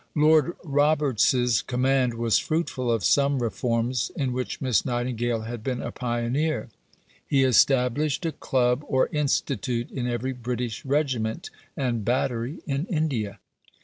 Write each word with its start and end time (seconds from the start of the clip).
Lord 0.15 0.57
Roberts's 0.63 1.61
command 1.61 2.15
was 2.15 2.39
fruitful 2.39 2.91
of 2.91 3.03
some 3.05 3.37
reforms 3.37 4.09
in 4.15 4.33
which 4.33 4.59
Miss 4.59 4.83
Nightingale 4.83 5.41
had 5.41 5.63
been 5.63 5.79
a 5.79 5.91
pioneer. 5.91 6.69
He 7.27 7.43
established 7.43 8.25
a 8.25 8.31
club 8.31 8.83
or 8.87 9.09
institute 9.09 9.91
in 9.91 10.07
every 10.07 10.33
British 10.33 10.83
regiment 10.85 11.51
and 11.77 12.03
battery 12.03 12.63
in 12.65 12.87
India. 12.87 13.39